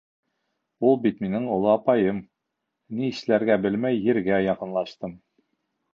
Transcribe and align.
Ул 0.87 0.95
бит 1.03 1.19
минең 1.25 1.45
оло 1.57 1.69
апайым, 1.79 2.23
ни 3.03 3.11
эшләргә 3.17 3.61
белмәй 3.67 4.03
Ергә 4.11 4.41
яҡынлаштым. 4.49 5.19